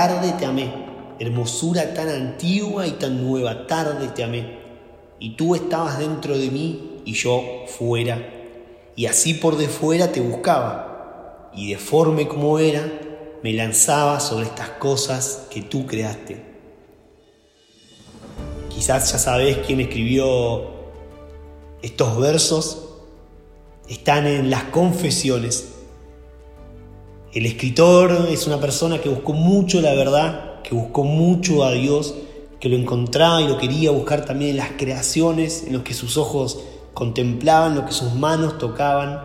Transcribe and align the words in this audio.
tarde 0.00 0.32
te 0.32 0.46
amé, 0.46 0.72
hermosura 1.18 1.92
tan 1.92 2.08
antigua 2.08 2.86
y 2.86 2.92
tan 2.92 3.22
nueva, 3.22 3.66
tarde 3.66 4.08
te 4.08 4.24
amé. 4.24 4.58
Y 5.18 5.36
tú 5.36 5.54
estabas 5.54 5.98
dentro 5.98 6.38
de 6.38 6.50
mí 6.50 7.02
y 7.04 7.12
yo 7.12 7.42
fuera, 7.66 8.16
y 8.96 9.04
así 9.04 9.34
por 9.34 9.58
de 9.58 9.68
fuera 9.68 10.10
te 10.10 10.22
buscaba, 10.22 11.50
y 11.54 11.68
deforme 11.68 12.26
como 12.26 12.58
era, 12.58 12.82
me 13.42 13.52
lanzaba 13.52 14.20
sobre 14.20 14.46
estas 14.46 14.70
cosas 14.70 15.48
que 15.50 15.60
tú 15.60 15.84
creaste. 15.84 16.46
Quizás 18.70 19.12
ya 19.12 19.18
sabes 19.18 19.58
quién 19.66 19.80
escribió 19.80 20.70
estos 21.82 22.18
versos, 22.18 22.88
están 23.86 24.26
en 24.26 24.48
las 24.48 24.62
confesiones. 24.64 25.74
El 27.32 27.46
escritor 27.46 28.26
es 28.28 28.48
una 28.48 28.60
persona 28.60 29.00
que 29.00 29.08
buscó 29.08 29.34
mucho 29.34 29.80
la 29.80 29.94
verdad, 29.94 30.62
que 30.62 30.74
buscó 30.74 31.04
mucho 31.04 31.62
a 31.62 31.70
Dios, 31.70 32.16
que 32.58 32.68
lo 32.68 32.74
encontraba 32.76 33.40
y 33.40 33.46
lo 33.46 33.56
quería 33.56 33.92
buscar 33.92 34.24
también 34.24 34.50
en 34.50 34.56
las 34.56 34.70
creaciones, 34.70 35.62
en 35.64 35.74
lo 35.74 35.84
que 35.84 35.94
sus 35.94 36.16
ojos 36.16 36.58
contemplaban, 36.92 37.76
lo 37.76 37.86
que 37.86 37.92
sus 37.92 38.14
manos 38.14 38.58
tocaban. 38.58 39.20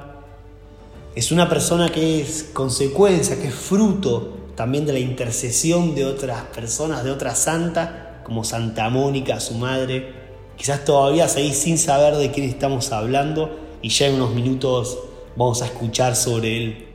Es 1.16 1.32
una 1.32 1.50
persona 1.50 1.90
que 1.90 2.22
es 2.22 2.44
consecuencia, 2.54 3.42
que 3.42 3.48
es 3.48 3.56
fruto 3.56 4.34
también 4.56 4.86
de 4.86 4.94
la 4.94 5.00
intercesión 5.00 5.96
de 5.96 6.06
otras 6.06 6.44
personas, 6.54 7.04
de 7.04 7.10
otras 7.10 7.40
santas, 7.40 7.90
como 8.24 8.44
Santa 8.44 8.88
Mónica, 8.92 9.40
su 9.40 9.56
madre. 9.56 10.14
Quizás 10.58 10.86
todavía 10.86 11.28
seguís 11.28 11.58
sin 11.58 11.80
saber 11.80 12.18
de 12.18 12.30
quién 12.30 12.48
estamos 12.48 12.92
hablando 12.92 13.58
y 13.82 13.90
ya 13.90 14.06
en 14.06 14.16
unos 14.16 14.36
minutos 14.36 15.00
vamos 15.36 15.64
a 15.64 15.66
escuchar 15.66 16.16
sobre 16.16 16.58
él. 16.58 16.95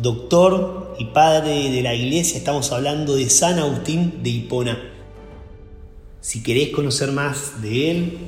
Doctor 0.00 0.94
y 0.98 1.04
padre 1.06 1.68
de 1.68 1.82
la 1.82 1.94
iglesia, 1.94 2.38
estamos 2.38 2.72
hablando 2.72 3.16
de 3.16 3.28
San 3.28 3.58
Agustín 3.58 4.22
de 4.22 4.30
Hipona. 4.30 4.78
Si 6.22 6.42
querés 6.42 6.70
conocer 6.70 7.12
más 7.12 7.60
de 7.60 7.90
él, 7.90 8.18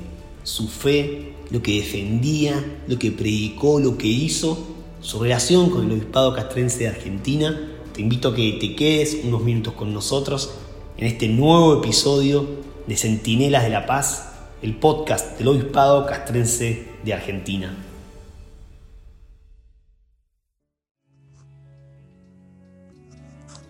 su 0.42 0.68
fe, 0.68 1.32
lo 1.50 1.62
que 1.62 1.76
defendía, 1.76 2.62
lo 2.86 2.98
que 2.98 3.10
predicó, 3.10 3.80
lo 3.80 3.96
que 3.96 4.06
hizo, 4.06 4.58
su 5.00 5.20
relación 5.20 5.70
con 5.70 5.86
el 5.86 5.92
Obispado 5.92 6.34
Castrense 6.34 6.80
de 6.80 6.88
Argentina, 6.88 7.70
te 7.94 8.02
invito 8.02 8.28
a 8.28 8.34
que 8.34 8.52
te 8.60 8.76
quedes 8.76 9.20
unos 9.24 9.42
minutos 9.42 9.72
con 9.72 9.94
nosotros 9.94 10.50
en 10.98 11.06
este 11.06 11.28
nuevo 11.28 11.78
episodio 11.78 12.46
de 12.86 12.98
Centinelas 12.98 13.62
de 13.62 13.70
la 13.70 13.86
Paz, 13.86 14.28
el 14.60 14.76
podcast 14.76 15.38
del 15.38 15.48
Obispado 15.48 16.04
Castrense 16.04 16.88
de 17.02 17.14
Argentina. 17.14 17.91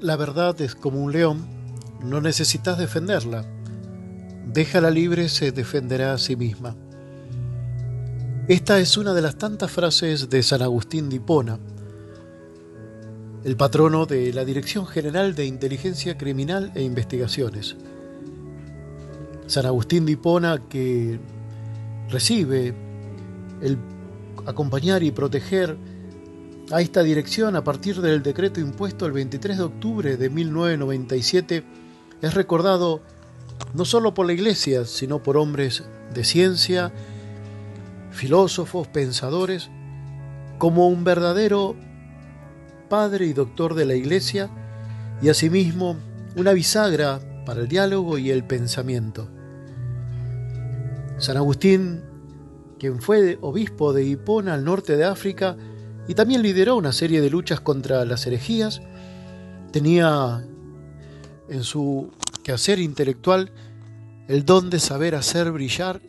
La 0.02 0.16
verdad 0.16 0.60
es 0.60 0.74
como 0.74 1.00
un 1.00 1.12
león, 1.12 1.46
no 2.02 2.20
necesitas 2.20 2.76
defenderla. 2.76 3.44
Déjala 4.52 4.90
libre, 4.90 5.28
se 5.28 5.52
defenderá 5.52 6.12
a 6.12 6.18
sí 6.18 6.34
misma. 6.34 6.74
Esta 8.48 8.80
es 8.80 8.96
una 8.96 9.14
de 9.14 9.22
las 9.22 9.36
tantas 9.36 9.70
frases 9.70 10.28
de 10.28 10.42
San 10.42 10.60
Agustín 10.60 11.08
de 11.08 11.16
Hipona, 11.16 11.60
el 13.44 13.56
patrono 13.56 14.04
de 14.04 14.32
la 14.32 14.44
Dirección 14.44 14.88
General 14.88 15.36
de 15.36 15.46
Inteligencia 15.46 16.18
Criminal 16.18 16.72
e 16.74 16.82
Investigaciones. 16.82 17.76
San 19.46 19.66
Agustín 19.66 20.04
de 20.04 20.12
Hipona 20.12 20.64
que 20.68 21.20
recibe 22.10 22.74
el 23.60 23.78
acompañar 24.46 25.04
y 25.04 25.12
proteger 25.12 25.76
a 26.72 26.80
esta 26.80 27.02
dirección 27.02 27.54
a 27.54 27.64
partir 27.64 28.00
del 28.00 28.22
decreto 28.22 28.58
impuesto 28.58 29.04
el 29.04 29.12
23 29.12 29.58
de 29.58 29.62
octubre 29.62 30.16
de 30.16 30.30
1997 30.30 31.64
es 32.22 32.34
recordado 32.34 33.02
no 33.74 33.84
solo 33.84 34.14
por 34.14 34.24
la 34.24 34.32
Iglesia, 34.32 34.86
sino 34.86 35.22
por 35.22 35.36
hombres 35.36 35.84
de 36.14 36.24
ciencia, 36.24 36.90
filósofos, 38.10 38.88
pensadores, 38.88 39.70
como 40.56 40.88
un 40.88 41.04
verdadero 41.04 41.76
padre 42.88 43.26
y 43.26 43.34
doctor 43.34 43.74
de 43.74 43.84
la 43.84 43.94
Iglesia 43.94 44.48
y 45.20 45.28
asimismo 45.28 45.96
una 46.36 46.54
bisagra 46.54 47.20
para 47.44 47.60
el 47.60 47.68
diálogo 47.68 48.16
y 48.16 48.30
el 48.30 48.44
pensamiento. 48.44 49.28
San 51.18 51.36
Agustín, 51.36 52.02
quien 52.78 53.02
fue 53.02 53.38
obispo 53.42 53.92
de 53.92 54.04
Hipona 54.04 54.54
al 54.54 54.64
norte 54.64 54.96
de 54.96 55.04
África 55.04 55.56
y 56.08 56.14
también 56.14 56.42
lideró 56.42 56.76
una 56.76 56.92
serie 56.92 57.20
de 57.20 57.30
luchas 57.30 57.60
contra 57.60 58.04
las 58.04 58.26
herejías, 58.26 58.82
tenía 59.70 60.44
en 61.48 61.62
su 61.64 62.10
quehacer 62.42 62.78
intelectual 62.78 63.52
el 64.28 64.44
don 64.44 64.70
de 64.70 64.78
saber 64.78 65.14
hacer 65.14 65.50
brillar 65.52 66.00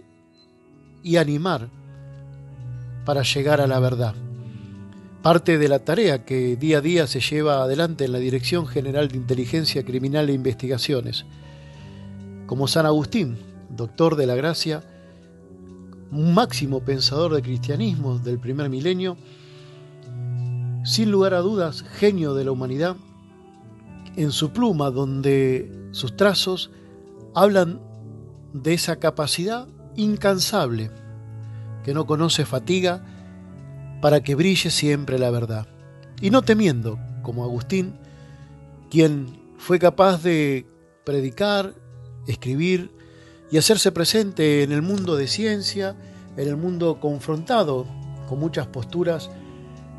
y 1.03 1.17
animar 1.17 1.69
para 3.05 3.23
llegar 3.23 3.61
a 3.61 3.67
la 3.67 3.79
verdad. 3.79 4.15
Parte 5.21 5.57
de 5.57 5.67
la 5.67 5.79
tarea 5.79 6.25
que 6.25 6.55
día 6.57 6.79
a 6.79 6.81
día 6.81 7.07
se 7.07 7.21
lleva 7.21 7.63
adelante 7.63 8.05
en 8.05 8.11
la 8.11 8.19
Dirección 8.19 8.67
General 8.67 9.07
de 9.07 9.17
Inteligencia 9.17 9.83
Criminal 9.83 10.29
e 10.29 10.33
Investigaciones. 10.33 11.25
Como 12.45 12.67
San 12.67 12.85
Agustín, 12.85 13.37
doctor 13.69 14.15
de 14.15 14.27
la 14.27 14.35
gracia, 14.35 14.83
un 16.11 16.33
máximo 16.33 16.81
pensador 16.81 17.33
de 17.33 17.41
cristianismo 17.41 18.19
del 18.19 18.37
primer 18.37 18.69
milenio, 18.69 19.17
sin 20.83 21.11
lugar 21.11 21.33
a 21.33 21.39
dudas, 21.39 21.83
genio 21.83 22.33
de 22.33 22.45
la 22.45 22.51
humanidad, 22.51 22.95
en 24.15 24.31
su 24.31 24.51
pluma 24.51 24.91
donde 24.91 25.89
sus 25.91 26.15
trazos 26.15 26.71
hablan 27.33 27.81
de 28.53 28.73
esa 28.73 28.97
capacidad 28.97 29.67
incansable 29.95 30.91
que 31.83 31.93
no 31.93 32.05
conoce 32.05 32.45
fatiga 32.45 33.03
para 34.01 34.21
que 34.21 34.35
brille 34.35 34.69
siempre 34.69 35.17
la 35.17 35.31
verdad. 35.31 35.67
Y 36.21 36.29
no 36.29 36.41
temiendo, 36.41 36.99
como 37.21 37.43
Agustín, 37.43 37.97
quien 38.89 39.41
fue 39.57 39.79
capaz 39.79 40.21
de 40.21 40.67
predicar, 41.05 41.73
escribir 42.27 42.91
y 43.51 43.57
hacerse 43.57 43.91
presente 43.91 44.63
en 44.63 44.71
el 44.71 44.81
mundo 44.81 45.15
de 45.15 45.27
ciencia, 45.27 45.95
en 46.37 46.47
el 46.47 46.57
mundo 46.57 46.99
confrontado 46.99 47.85
con 48.27 48.39
muchas 48.39 48.67
posturas 48.67 49.29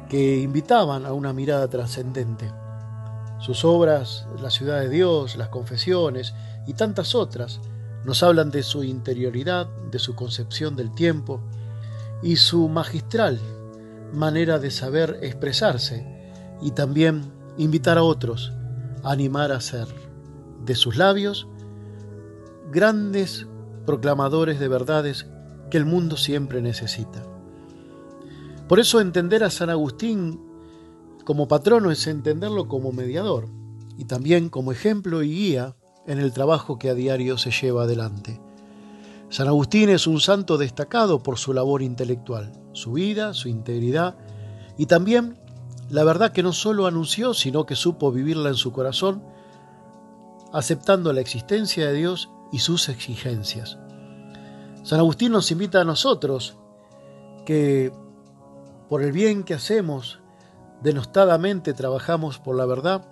que 0.08 0.38
invitaban 0.38 1.06
a 1.06 1.12
una 1.12 1.32
mirada 1.32 1.68
trascendente. 1.68 2.50
Sus 3.40 3.64
obras, 3.64 4.26
La 4.40 4.50
ciudad 4.50 4.80
de 4.80 4.88
Dios, 4.88 5.36
Las 5.36 5.48
confesiones 5.48 6.34
y 6.66 6.74
tantas 6.74 7.14
otras 7.14 7.60
nos 8.04 8.22
hablan 8.22 8.50
de 8.50 8.62
su 8.62 8.84
interioridad, 8.84 9.66
de 9.90 9.98
su 9.98 10.14
concepción 10.14 10.76
del 10.76 10.94
tiempo 10.94 11.40
y 12.22 12.36
su 12.36 12.68
magistral 12.68 13.40
manera 14.12 14.58
de 14.58 14.70
saber 14.70 15.18
expresarse 15.22 16.06
y 16.62 16.70
también 16.70 17.32
invitar 17.56 17.98
a 17.98 18.02
otros 18.02 18.52
a 19.02 19.12
animar 19.12 19.52
a 19.52 19.60
ser 19.60 19.88
de 20.64 20.74
sus 20.74 20.96
labios 20.96 21.46
grandes 22.70 23.46
proclamadores 23.84 24.58
de 24.58 24.68
verdades 24.68 25.26
que 25.70 25.76
el 25.76 25.84
mundo 25.84 26.16
siempre 26.16 26.62
necesita. 26.62 27.33
Por 28.68 28.80
eso 28.80 29.00
entender 29.00 29.44
a 29.44 29.50
San 29.50 29.70
Agustín 29.70 30.40
como 31.24 31.48
patrono 31.48 31.90
es 31.90 32.06
entenderlo 32.06 32.68
como 32.68 32.92
mediador 32.92 33.48
y 33.96 34.04
también 34.04 34.48
como 34.48 34.72
ejemplo 34.72 35.22
y 35.22 35.30
guía 35.30 35.76
en 36.06 36.18
el 36.18 36.32
trabajo 36.32 36.78
que 36.78 36.90
a 36.90 36.94
diario 36.94 37.38
se 37.38 37.50
lleva 37.50 37.84
adelante. 37.84 38.40
San 39.30 39.48
Agustín 39.48 39.88
es 39.88 40.06
un 40.06 40.20
santo 40.20 40.58
destacado 40.58 41.22
por 41.22 41.38
su 41.38 41.52
labor 41.52 41.82
intelectual, 41.82 42.52
su 42.72 42.92
vida, 42.92 43.34
su 43.34 43.48
integridad 43.48 44.16
y 44.78 44.86
también 44.86 45.38
la 45.90 46.04
verdad 46.04 46.32
que 46.32 46.42
no 46.42 46.52
solo 46.52 46.86
anunció, 46.86 47.34
sino 47.34 47.66
que 47.66 47.76
supo 47.76 48.10
vivirla 48.10 48.48
en 48.48 48.54
su 48.54 48.72
corazón, 48.72 49.22
aceptando 50.52 51.12
la 51.12 51.20
existencia 51.20 51.86
de 51.86 51.94
Dios 51.94 52.30
y 52.52 52.60
sus 52.60 52.88
exigencias. 52.88 53.78
San 54.82 54.98
Agustín 54.98 55.32
nos 55.32 55.50
invita 55.50 55.80
a 55.80 55.84
nosotros 55.84 56.56
que 57.44 57.92
por 58.88 59.02
el 59.02 59.12
bien 59.12 59.44
que 59.44 59.54
hacemos, 59.54 60.20
denostadamente 60.82 61.72
trabajamos 61.72 62.38
por 62.38 62.56
la 62.56 62.66
verdad, 62.66 63.04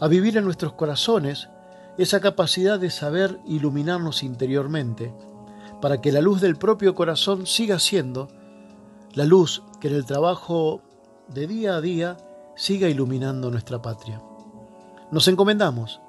a 0.00 0.08
vivir 0.08 0.36
en 0.36 0.44
nuestros 0.44 0.72
corazones 0.72 1.48
esa 1.98 2.20
capacidad 2.20 2.78
de 2.78 2.90
saber 2.90 3.38
iluminarnos 3.46 4.22
interiormente, 4.22 5.14
para 5.80 6.00
que 6.00 6.12
la 6.12 6.20
luz 6.20 6.40
del 6.40 6.56
propio 6.56 6.94
corazón 6.94 7.46
siga 7.46 7.78
siendo 7.78 8.28
la 9.14 9.24
luz 9.24 9.62
que 9.80 9.88
en 9.88 9.94
el 9.94 10.04
trabajo 10.04 10.80
de 11.28 11.46
día 11.46 11.76
a 11.76 11.80
día 11.80 12.16
siga 12.56 12.88
iluminando 12.88 13.50
nuestra 13.50 13.82
patria. 13.82 14.22
Nos 15.10 15.28
encomendamos 15.28 16.00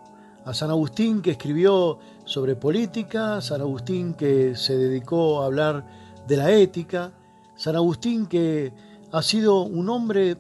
a 0.46 0.54
San 0.54 0.70
Agustín 0.70 1.22
que 1.22 1.32
escribió 1.32 2.00
sobre 2.26 2.56
política, 2.56 3.42
San 3.42 3.62
Agustín 3.62 4.14
que 4.14 4.56
se 4.56 4.78
dedicó 4.78 5.42
a 5.42 5.46
hablar 5.46 5.86
de 6.28 6.38
la 6.38 6.52
ética, 6.52 7.12
San 7.56 7.76
Agustín 7.76 8.26
que 8.26 8.74
ha 9.12 9.22
sido 9.22 9.62
un 9.62 9.90
hombre 9.90 10.38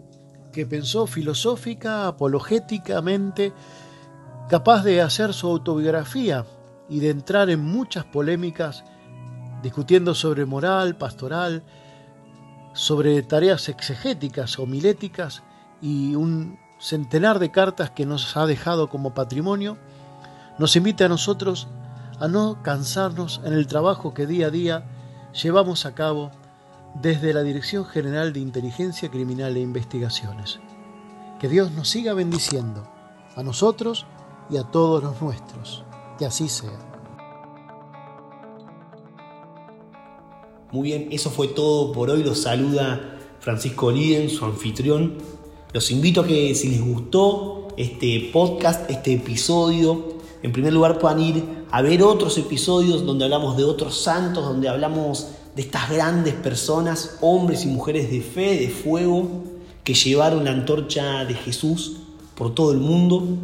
que 0.51 0.65
pensó 0.65 1.07
filosófica, 1.07 2.07
apologéticamente 2.07 3.53
capaz 4.49 4.83
de 4.83 5.01
hacer 5.01 5.33
su 5.33 5.47
autobiografía 5.47 6.45
y 6.89 6.99
de 6.99 7.09
entrar 7.09 7.49
en 7.49 7.61
muchas 7.61 8.05
polémicas 8.05 8.83
discutiendo 9.61 10.13
sobre 10.13 10.45
moral, 10.45 10.97
pastoral, 10.97 11.63
sobre 12.73 13.21
tareas 13.23 13.69
exegéticas 13.69 14.59
o 14.59 14.65
miléticas 14.65 15.43
y 15.81 16.15
un 16.15 16.59
centenar 16.79 17.39
de 17.39 17.51
cartas 17.51 17.91
que 17.91 18.05
nos 18.05 18.35
ha 18.35 18.45
dejado 18.45 18.89
como 18.89 19.13
patrimonio, 19.13 19.77
nos 20.59 20.75
invita 20.75 21.05
a 21.05 21.09
nosotros 21.09 21.67
a 22.19 22.27
no 22.27 22.61
cansarnos 22.61 23.41
en 23.45 23.53
el 23.53 23.67
trabajo 23.67 24.13
que 24.13 24.27
día 24.27 24.47
a 24.47 24.51
día 24.51 24.85
llevamos 25.33 25.85
a 25.85 25.95
cabo 25.95 26.31
desde 27.01 27.33
la 27.33 27.43
Dirección 27.43 27.85
General 27.85 28.33
de 28.33 28.39
Inteligencia 28.39 29.09
Criminal 29.09 29.55
e 29.57 29.61
Investigaciones. 29.61 30.59
Que 31.39 31.49
Dios 31.49 31.71
nos 31.71 31.89
siga 31.89 32.13
bendiciendo, 32.13 32.87
a 33.35 33.43
nosotros 33.43 34.05
y 34.49 34.57
a 34.57 34.63
todos 34.63 35.03
los 35.03 35.21
nuestros. 35.21 35.83
Que 36.17 36.25
así 36.25 36.47
sea. 36.47 36.77
Muy 40.71 40.89
bien, 40.89 41.09
eso 41.11 41.29
fue 41.29 41.49
todo 41.49 41.91
por 41.91 42.09
hoy. 42.09 42.23
Los 42.23 42.41
saluda 42.41 43.19
Francisco 43.39 43.91
Liden, 43.91 44.29
su 44.29 44.45
anfitrión. 44.45 45.17
Los 45.71 45.91
invito 45.91 46.21
a 46.21 46.27
que 46.27 46.53
si 46.55 46.69
les 46.69 46.81
gustó 46.81 47.67
este 47.77 48.29
podcast, 48.31 48.89
este 48.89 49.13
episodio, 49.13 50.17
en 50.41 50.51
primer 50.51 50.73
lugar 50.73 50.99
puedan 50.99 51.19
ir 51.19 51.65
a 51.71 51.81
ver 51.81 52.03
otros 52.03 52.37
episodios 52.37 53.05
donde 53.05 53.25
hablamos 53.25 53.57
de 53.57 53.63
otros 53.63 54.01
santos, 54.01 54.43
donde 54.45 54.69
hablamos 54.69 55.29
de 55.55 55.61
estas 55.61 55.89
grandes 55.89 56.33
personas, 56.33 57.17
hombres 57.21 57.63
y 57.63 57.67
mujeres 57.67 58.09
de 58.09 58.21
fe, 58.21 58.57
de 58.57 58.69
fuego, 58.69 59.43
que 59.83 59.93
llevaron 59.93 60.45
la 60.45 60.51
antorcha 60.51 61.25
de 61.25 61.33
Jesús 61.33 61.97
por 62.35 62.55
todo 62.55 62.71
el 62.71 62.79
mundo 62.79 63.37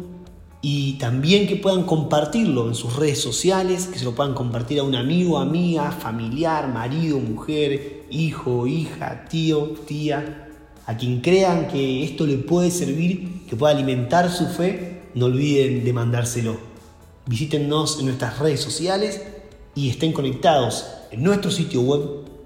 y 0.62 0.94
también 0.94 1.46
que 1.46 1.56
puedan 1.56 1.84
compartirlo 1.84 2.68
en 2.68 2.74
sus 2.74 2.96
redes 2.96 3.20
sociales, 3.20 3.86
que 3.86 3.98
se 3.98 4.04
lo 4.04 4.14
puedan 4.14 4.34
compartir 4.34 4.80
a 4.80 4.82
un 4.82 4.94
amigo, 4.94 5.38
amiga, 5.38 5.90
familiar, 5.90 6.68
marido, 6.68 7.18
mujer, 7.18 8.04
hijo, 8.10 8.66
hija, 8.66 9.26
tío, 9.28 9.74
tía, 9.86 10.48
a 10.86 10.96
quien 10.96 11.20
crean 11.20 11.68
que 11.68 12.04
esto 12.04 12.26
le 12.26 12.36
puede 12.36 12.70
servir, 12.70 13.46
que 13.48 13.56
pueda 13.56 13.72
alimentar 13.72 14.30
su 14.30 14.46
fe, 14.48 15.02
no 15.14 15.26
olviden 15.26 15.84
de 15.84 15.92
mandárselo. 15.92 16.58
Visítenos 17.26 17.98
en 18.00 18.06
nuestras 18.06 18.38
redes 18.38 18.60
sociales 18.60 19.22
y 19.74 19.88
estén 19.88 20.12
conectados 20.12 20.86
en 21.10 21.22
nuestro 21.22 21.50
sitio 21.50 21.82
web 21.82 22.00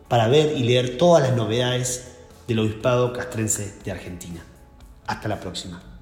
para 0.08 0.28
ver 0.28 0.56
y 0.56 0.62
leer 0.62 0.99
todas 0.99 1.22
las 1.22 1.37
novedades 1.37 2.12
del 2.46 2.58
Obispado 2.58 3.12
Castrense 3.12 3.75
de 3.84 3.93
Argentina. 3.93 4.44
Hasta 5.06 5.28
la 5.28 5.40
próxima. 5.40 5.94